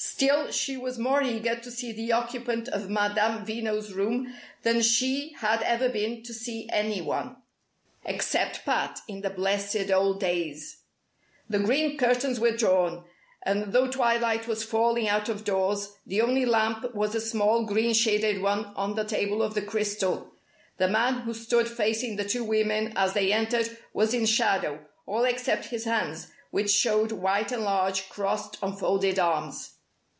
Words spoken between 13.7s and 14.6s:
though twilight